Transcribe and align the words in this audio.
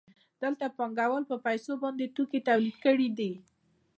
دلته 0.41 0.65
پانګوال 0.77 1.23
په 1.31 1.35
پیسو 1.45 1.73
باندې 1.81 2.11
توکي 2.15 2.39
تولید 2.47 2.75
کړي 2.85 3.07
دي 3.17 3.31